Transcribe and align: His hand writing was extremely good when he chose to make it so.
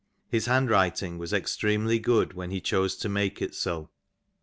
His 0.29 0.47
hand 0.47 0.71
writing 0.71 1.19
was 1.19 1.31
extremely 1.31 1.99
good 1.99 2.33
when 2.33 2.49
he 2.49 2.59
chose 2.59 2.95
to 2.95 3.07
make 3.07 3.39
it 3.39 3.53
so. 3.53 3.91